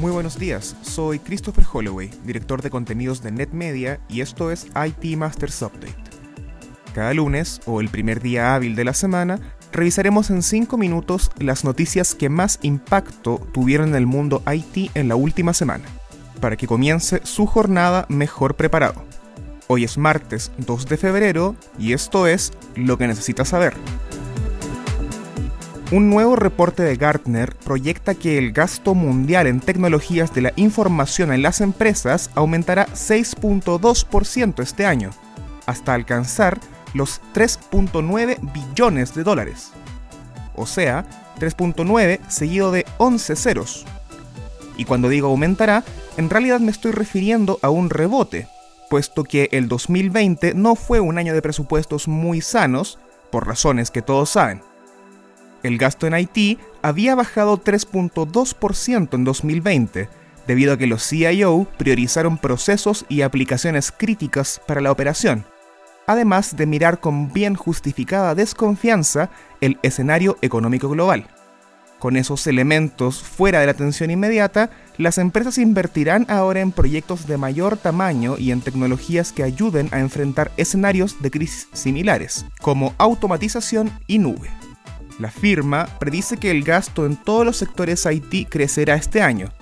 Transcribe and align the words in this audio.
Muy 0.00 0.12
buenos 0.12 0.38
días, 0.38 0.76
soy 0.80 1.18
Christopher 1.18 1.66
Holloway, 1.70 2.10
director 2.24 2.62
de 2.62 2.70
contenidos 2.70 3.22
de 3.22 3.32
NetMedia 3.32 4.00
y 4.08 4.22
esto 4.22 4.50
es 4.50 4.66
IT 4.74 5.18
Masters 5.18 5.60
Update. 5.60 5.94
Cada 6.94 7.12
lunes, 7.12 7.60
o 7.66 7.82
el 7.82 7.90
primer 7.90 8.22
día 8.22 8.54
hábil 8.54 8.76
de 8.76 8.84
la 8.84 8.94
semana, 8.94 9.38
revisaremos 9.72 10.30
en 10.30 10.42
5 10.42 10.78
minutos 10.78 11.30
las 11.38 11.64
noticias 11.64 12.14
que 12.14 12.30
más 12.30 12.60
impacto 12.62 13.46
tuvieron 13.52 13.90
en 13.90 13.96
el 13.96 14.06
mundo 14.06 14.42
IT 14.50 14.90
en 14.94 15.08
la 15.08 15.16
última 15.16 15.52
semana, 15.52 15.84
para 16.40 16.56
que 16.56 16.66
comience 16.66 17.20
su 17.24 17.44
jornada 17.44 18.06
mejor 18.08 18.56
preparado. 18.56 19.04
Hoy 19.66 19.84
es 19.84 19.98
martes 19.98 20.50
2 20.56 20.86
de 20.86 20.96
febrero 20.96 21.56
y 21.78 21.92
esto 21.92 22.26
es 22.26 22.54
lo 22.74 22.96
que 22.96 23.06
necesitas 23.06 23.48
saber. 23.48 23.74
Un 25.92 26.08
nuevo 26.08 26.36
reporte 26.36 26.84
de 26.84 26.94
Gartner 26.94 27.56
proyecta 27.56 28.14
que 28.14 28.38
el 28.38 28.52
gasto 28.52 28.94
mundial 28.94 29.48
en 29.48 29.58
tecnologías 29.58 30.32
de 30.32 30.42
la 30.42 30.52
información 30.54 31.32
en 31.32 31.42
las 31.42 31.60
empresas 31.60 32.30
aumentará 32.36 32.86
6.2% 32.86 34.62
este 34.62 34.86
año, 34.86 35.10
hasta 35.66 35.92
alcanzar 35.92 36.60
los 36.94 37.20
3.9 37.34 38.38
billones 38.52 39.16
de 39.16 39.24
dólares. 39.24 39.72
O 40.54 40.64
sea, 40.64 41.06
3.9 41.40 42.20
seguido 42.28 42.70
de 42.70 42.86
11 42.98 43.34
ceros. 43.34 43.84
Y 44.76 44.84
cuando 44.84 45.08
digo 45.08 45.26
aumentará, 45.26 45.82
en 46.16 46.30
realidad 46.30 46.60
me 46.60 46.70
estoy 46.70 46.92
refiriendo 46.92 47.58
a 47.62 47.70
un 47.70 47.90
rebote, 47.90 48.46
puesto 48.88 49.24
que 49.24 49.48
el 49.50 49.66
2020 49.66 50.54
no 50.54 50.76
fue 50.76 51.00
un 51.00 51.18
año 51.18 51.34
de 51.34 51.42
presupuestos 51.42 52.06
muy 52.06 52.42
sanos, 52.42 53.00
por 53.32 53.48
razones 53.48 53.90
que 53.90 54.02
todos 54.02 54.30
saben. 54.30 54.69
El 55.62 55.78
gasto 55.78 56.06
en 56.06 56.14
Haití 56.14 56.58
había 56.82 57.14
bajado 57.14 57.62
3.2% 57.62 59.14
en 59.14 59.24
2020, 59.24 60.08
debido 60.46 60.72
a 60.72 60.78
que 60.78 60.86
los 60.86 61.06
CIO 61.06 61.66
priorizaron 61.76 62.38
procesos 62.38 63.04
y 63.08 63.22
aplicaciones 63.22 63.92
críticas 63.92 64.60
para 64.66 64.80
la 64.80 64.90
operación, 64.90 65.44
además 66.06 66.56
de 66.56 66.66
mirar 66.66 67.00
con 67.00 67.32
bien 67.32 67.54
justificada 67.54 68.34
desconfianza 68.34 69.30
el 69.60 69.78
escenario 69.82 70.38
económico 70.40 70.88
global. 70.88 71.26
Con 71.98 72.16
esos 72.16 72.46
elementos 72.46 73.22
fuera 73.22 73.60
de 73.60 73.66
la 73.66 73.72
atención 73.72 74.10
inmediata, 74.10 74.70
las 74.96 75.18
empresas 75.18 75.58
invertirán 75.58 76.24
ahora 76.30 76.60
en 76.60 76.72
proyectos 76.72 77.26
de 77.26 77.36
mayor 77.36 77.76
tamaño 77.76 78.38
y 78.38 78.52
en 78.52 78.62
tecnologías 78.62 79.32
que 79.32 79.42
ayuden 79.42 79.90
a 79.92 80.00
enfrentar 80.00 80.50
escenarios 80.56 81.20
de 81.20 81.30
crisis 81.30 81.68
similares, 81.74 82.46
como 82.62 82.94
automatización 82.96 83.90
y 84.06 84.18
nube. 84.18 84.48
La 85.20 85.30
firma 85.30 85.86
predice 85.98 86.38
que 86.38 86.50
el 86.50 86.64
gasto 86.64 87.04
en 87.04 87.14
todos 87.14 87.44
los 87.44 87.58
sectores 87.58 88.06
IT 88.06 88.48
crecerá 88.48 88.94
este 88.94 89.20
año. 89.20 89.52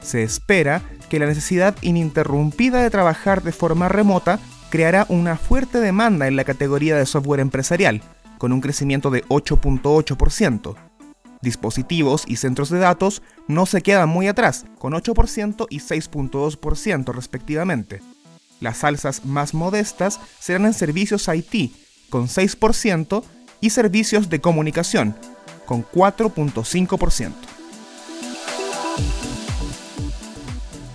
Se 0.00 0.22
espera 0.22 0.82
que 1.08 1.18
la 1.18 1.26
necesidad 1.26 1.74
ininterrumpida 1.82 2.80
de 2.80 2.90
trabajar 2.90 3.42
de 3.42 3.50
forma 3.50 3.88
remota 3.88 4.38
creará 4.70 5.06
una 5.08 5.36
fuerte 5.36 5.80
demanda 5.80 6.28
en 6.28 6.36
la 6.36 6.44
categoría 6.44 6.96
de 6.96 7.06
software 7.06 7.40
empresarial, 7.40 8.02
con 8.38 8.52
un 8.52 8.60
crecimiento 8.60 9.10
de 9.10 9.24
8.8%. 9.24 10.76
Dispositivos 11.42 12.22
y 12.28 12.36
centros 12.36 12.70
de 12.70 12.78
datos 12.78 13.20
no 13.48 13.66
se 13.66 13.82
quedan 13.82 14.08
muy 14.08 14.28
atrás, 14.28 14.64
con 14.78 14.92
8% 14.92 15.66
y 15.70 15.80
6.2% 15.80 17.12
respectivamente. 17.12 18.00
Las 18.60 18.84
alzas 18.84 19.24
más 19.24 19.54
modestas 19.54 20.20
serán 20.38 20.66
en 20.66 20.74
servicios 20.74 21.28
IT, 21.28 21.72
con 22.10 22.28
6%, 22.28 23.24
y 23.60 23.70
servicios 23.70 24.28
de 24.30 24.40
comunicación, 24.40 25.14
con 25.66 25.84
4.5%. 25.84 27.32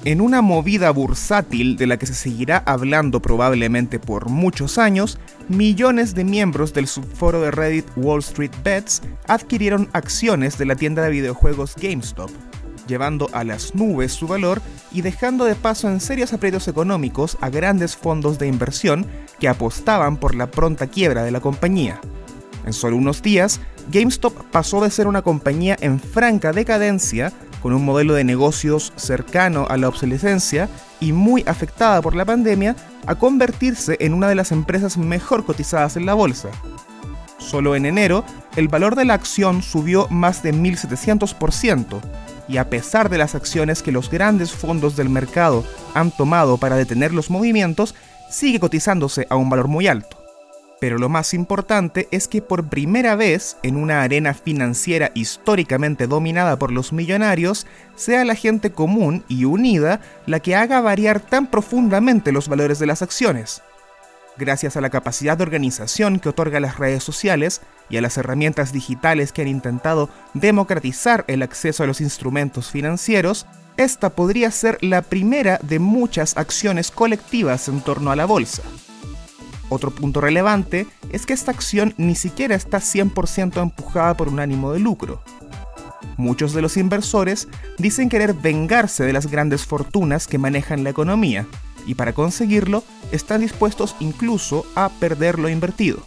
En 0.06 0.22
una 0.22 0.44
movida 0.44 0.92
bursátil 0.92 1.78
de 1.78 1.88
la 1.88 1.98
que 1.98 2.06
se 2.06 2.14
seguirá 2.14 2.62
hablando 2.68 3.24
probablemente 3.24 3.98
por 3.98 4.30
muchos 4.30 4.78
años, 4.78 5.18
millones 5.50 6.14
de 6.14 6.24
miembros 6.24 6.74
del 6.74 6.86
subforo 6.86 7.42
de 7.42 7.50
Reddit 7.50 7.88
Wall 7.96 8.20
Street 8.20 8.52
Bets 8.64 9.02
adquirieron 9.28 9.90
acciones 9.94 10.60
de 10.60 10.66
la 10.66 10.76
tienda 10.76 11.02
de 11.02 11.10
videojuegos 11.10 11.74
GameStop, 11.76 12.30
llevando 12.88 13.32
a 13.34 13.44
las 13.44 13.74
nubes 13.74 14.14
su 14.14 14.28
valor 14.28 14.62
y 14.92 15.02
dejando 15.02 15.44
de 15.44 15.56
paso 15.56 15.90
en 15.90 16.00
serios 16.00 16.34
aprietos 16.34 16.68
económicos 16.68 17.36
a 17.42 17.50
grandes 17.50 17.98
fondos 17.98 18.38
de 18.38 18.46
inversión 18.46 19.08
que 19.40 19.48
apostaban 19.48 20.18
por 20.18 20.36
la 20.36 20.52
pronta 20.52 20.86
quiebra 20.86 21.24
de 21.24 21.32
la 21.32 21.40
compañía. 21.40 22.00
En 22.66 22.74
solo 22.74 22.98
unos 22.98 23.22
días, 23.22 23.62
GameStop 23.92 24.34
pasó 24.52 24.84
de 24.84 24.90
ser 24.90 25.08
una 25.08 25.22
compañía 25.22 25.78
en 25.80 26.00
franca 26.00 26.52
decadencia, 26.52 27.32
con 27.62 27.74
un 27.74 27.86
modelo 27.86 28.16
de 28.16 28.24
negocios 28.24 28.92
cercano 28.96 29.68
a 29.70 29.78
la 29.78 29.88
obsolescencia 29.88 30.68
y 31.00 31.14
muy 31.14 31.44
afectada 31.48 32.02
por 32.02 32.16
la 32.16 32.26
pandemia, 32.26 32.76
a 33.06 33.16
convertirse 33.16 33.98
en 34.00 34.14
una 34.14 34.28
de 34.28 34.36
las 34.36 34.52
empresas 34.52 34.98
mejor 34.98 35.46
cotizadas 35.46 35.96
en 35.96 36.08
la 36.08 36.16
bolsa. 36.16 36.50
Solo 37.38 37.76
en 37.76 37.86
enero, 37.86 38.26
el 38.56 38.68
valor 38.68 38.96
de 38.96 39.06
la 39.06 39.14
acción 39.14 39.62
subió 39.62 40.08
más 40.10 40.42
de 40.42 40.54
1.700%, 40.54 42.02
y 42.48 42.58
a 42.58 42.70
pesar 42.70 43.10
de 43.10 43.20
las 43.20 43.36
acciones 43.36 43.84
que 43.84 43.92
los 43.92 44.10
grandes 44.10 44.52
fondos 44.52 44.96
del 44.96 45.10
mercado 45.10 45.64
han 45.94 46.12
tomado 46.12 46.58
para 46.58 46.76
detener 46.76 47.14
los 47.14 47.30
movimientos, 47.30 47.94
sigue 48.30 48.60
cotizándose 48.60 49.28
a 49.30 49.36
un 49.36 49.50
valor 49.50 49.68
muy 49.68 49.88
alto. 49.88 50.15
Pero 50.80 50.98
lo 50.98 51.08
más 51.08 51.34
importante 51.34 52.08
es 52.12 52.28
que 52.28 52.42
por 52.42 52.68
primera 52.68 53.16
vez 53.16 53.58
en 53.64 53.78
una 53.78 54.02
arena 54.02 54.34
financiera 54.34 55.12
históricamente 55.14 56.08
dominada 56.08 56.60
por 56.60 56.72
los 56.72 56.92
millonarios, 56.92 57.66
sea 57.96 58.26
la 58.26 58.36
gente 58.36 58.72
común 58.72 59.24
y 59.30 59.46
unida 59.46 60.02
la 60.26 60.42
que 60.42 60.56
haga 60.56 60.82
variar 60.82 61.22
tan 61.22 61.48
profundamente 61.48 62.32
los 62.32 62.50
valores 62.50 62.80
de 62.80 62.88
las 62.88 63.02
acciones. 63.02 63.62
Gracias 64.38 64.76
a 64.76 64.82
la 64.82 64.90
capacidad 64.90 65.38
de 65.38 65.44
organización 65.44 66.20
que 66.20 66.28
otorga 66.28 66.60
las 66.60 66.78
redes 66.78 67.04
sociales 67.04 67.62
y 67.90 67.96
a 67.96 68.02
las 68.02 68.18
herramientas 68.18 68.74
digitales 68.74 69.32
que 69.32 69.44
han 69.44 69.48
intentado 69.48 70.10
democratizar 70.34 71.24
el 71.28 71.42
acceso 71.42 71.84
a 71.84 71.88
los 71.88 72.02
instrumentos 72.02 72.70
financieros, 72.70 73.46
esta 73.78 74.10
podría 74.10 74.52
ser 74.52 74.78
la 74.82 75.02
primera 75.02 75.58
de 75.62 75.80
muchas 75.80 76.36
acciones 76.36 76.92
colectivas 76.92 77.70
en 77.70 77.80
torno 77.80 78.12
a 78.12 78.18
la 78.18 78.26
bolsa. 78.26 78.64
Otro 79.70 79.92
punto 79.92 80.22
relevante 80.22 80.88
es 81.12 81.26
que 81.26 81.34
esta 81.34 81.52
acción 81.52 81.94
ni 81.98 82.16
siquiera 82.16 82.56
está 82.56 82.80
100% 82.80 83.62
empujada 83.62 84.16
por 84.16 84.28
un 84.28 84.40
ánimo 84.40 84.72
de 84.72 84.80
lucro. 84.80 85.22
Muchos 86.18 86.54
de 86.54 86.62
los 86.62 86.78
inversores 86.78 87.48
dicen 87.78 88.10
querer 88.10 88.34
vengarse 88.34 89.04
de 89.04 89.14
las 89.14 89.28
grandes 89.28 89.66
fortunas 89.66 90.28
que 90.28 90.38
manejan 90.38 90.84
la 90.84 90.92
economía, 90.92 91.46
y 91.86 91.96
para 91.96 92.14
conseguirlo 92.14 92.84
están 93.12 93.42
dispuestos 93.42 93.96
incluso 94.00 94.66
a 94.76 94.90
perder 94.90 95.40
lo 95.40 95.50
invertido. 95.50 96.06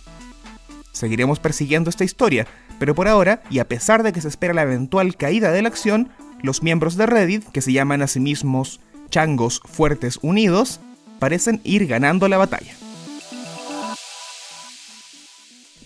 Seguiremos 0.92 1.38
persiguiendo 1.38 1.90
esta 1.90 2.04
historia, 2.04 2.46
pero 2.78 2.94
por 2.94 3.06
ahora, 3.06 3.42
y 3.50 3.58
a 3.58 3.68
pesar 3.68 4.02
de 4.02 4.12
que 4.12 4.20
se 4.20 4.28
espera 4.28 4.54
la 4.54 4.62
eventual 4.62 5.16
caída 5.16 5.52
de 5.52 5.62
la 5.62 5.68
acción, 5.68 6.08
los 6.42 6.62
miembros 6.62 6.96
de 6.96 7.06
Reddit, 7.06 7.44
que 7.50 7.60
se 7.60 7.72
llaman 7.72 8.02
a 8.02 8.06
sí 8.06 8.20
mismos 8.20 8.80
Changos 9.10 9.60
Fuertes 9.64 10.18
Unidos, 10.22 10.80
parecen 11.18 11.60
ir 11.64 11.86
ganando 11.86 12.28
la 12.28 12.38
batalla. 12.38 12.77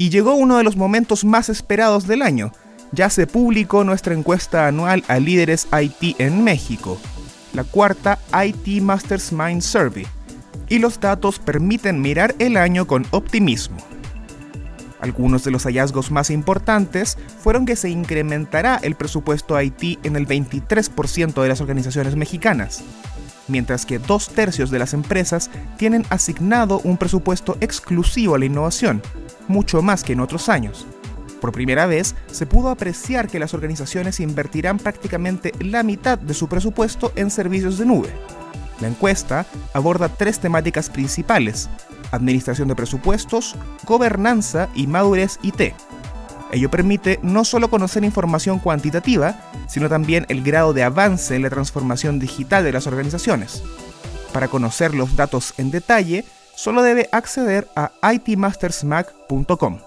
Y 0.02 0.10
llegó 0.10 0.34
uno 0.34 0.56
de 0.56 0.64
los 0.64 0.74
momentos 0.74 1.24
más 1.24 1.48
esperados 1.48 2.08
del 2.08 2.22
año. 2.22 2.50
Ya 2.90 3.08
se 3.08 3.28
publicó 3.28 3.84
nuestra 3.84 4.14
encuesta 4.14 4.66
anual 4.66 5.04
a 5.06 5.20
líderes 5.20 5.68
IT 5.80 6.16
en 6.18 6.42
México, 6.42 6.98
la 7.52 7.62
cuarta 7.62 8.18
IT 8.44 8.82
Masters 8.82 9.30
Mind 9.30 9.62
Survey, 9.62 10.04
y 10.68 10.80
los 10.80 10.98
datos 10.98 11.38
permiten 11.38 12.00
mirar 12.00 12.34
el 12.40 12.56
año 12.56 12.88
con 12.88 13.06
optimismo. 13.12 13.76
Algunos 14.98 15.44
de 15.44 15.52
los 15.52 15.66
hallazgos 15.66 16.10
más 16.10 16.30
importantes 16.30 17.16
fueron 17.38 17.64
que 17.64 17.76
se 17.76 17.88
incrementará 17.88 18.80
el 18.82 18.96
presupuesto 18.96 19.60
IT 19.62 20.04
en 20.04 20.16
el 20.16 20.26
23% 20.26 21.40
de 21.40 21.48
las 21.48 21.60
organizaciones 21.60 22.16
mexicanas, 22.16 22.82
mientras 23.46 23.86
que 23.86 24.00
dos 24.00 24.30
tercios 24.30 24.72
de 24.72 24.80
las 24.80 24.94
empresas 24.94 25.48
tienen 25.76 26.04
asignado 26.10 26.80
un 26.82 26.96
presupuesto 26.96 27.56
exclusivo 27.60 28.34
a 28.34 28.40
la 28.40 28.46
innovación, 28.46 29.00
mucho 29.48 29.82
más 29.82 30.04
que 30.04 30.12
en 30.12 30.20
otros 30.20 30.48
años. 30.48 30.86
Por 31.40 31.50
primera 31.50 31.86
vez, 31.86 32.14
se 32.30 32.46
pudo 32.46 32.68
apreciar 32.68 33.26
que 33.28 33.40
las 33.40 33.52
organizaciones 33.52 34.20
invertirán 34.20 34.78
prácticamente 34.78 35.52
la 35.58 35.82
mitad 35.82 36.16
de 36.16 36.34
su 36.34 36.48
presupuesto 36.48 37.12
en 37.16 37.30
servicios 37.30 37.78
de 37.78 37.86
nube. 37.86 38.10
La 38.80 38.88
encuesta 38.88 39.46
aborda 39.74 40.08
tres 40.08 40.38
temáticas 40.38 40.88
principales, 40.88 41.68
administración 42.12 42.68
de 42.68 42.76
presupuestos, 42.76 43.56
gobernanza 43.84 44.68
y 44.74 44.86
madurez 44.86 45.38
IT. 45.42 45.74
Ello 46.52 46.70
permite 46.70 47.18
no 47.22 47.44
solo 47.44 47.70
conocer 47.70 48.04
información 48.04 48.58
cuantitativa, 48.58 49.36
sino 49.66 49.88
también 49.88 50.26
el 50.28 50.42
grado 50.42 50.72
de 50.72 50.84
avance 50.84 51.34
en 51.34 51.42
la 51.42 51.50
transformación 51.50 52.18
digital 52.18 52.62
de 52.62 52.72
las 52.72 52.86
organizaciones. 52.86 53.62
Para 54.32 54.48
conocer 54.48 54.94
los 54.94 55.16
datos 55.16 55.54
en 55.56 55.70
detalle, 55.70 56.24
solo 56.54 56.82
debe 56.82 57.08
acceder 57.12 57.68
a 57.76 57.92
itmastersmac.com. 58.12 59.80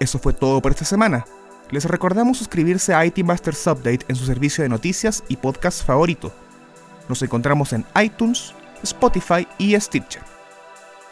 Eso 0.00 0.18
fue 0.18 0.32
todo 0.32 0.60
por 0.60 0.72
esta 0.72 0.84
semana. 0.84 1.24
les 1.70 1.84
recordamos 1.86 2.38
suscribirse 2.38 2.94
a 2.94 3.04
IT 3.04 3.24
Masters 3.24 3.66
Update 3.66 4.04
en 4.08 4.16
su 4.16 4.26
servicio 4.26 4.62
de 4.62 4.68
noticias 4.68 5.24
y 5.28 5.36
podcast 5.36 5.84
favorito. 5.84 6.32
Nos 7.08 7.22
encontramos 7.22 7.72
en 7.72 7.84
iTunes, 8.00 8.54
Spotify 8.82 9.46
y 9.58 9.78
Stitcher. 9.80 10.22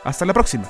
Hasta 0.05 0.25
la 0.25 0.35
próxima. 0.35 0.69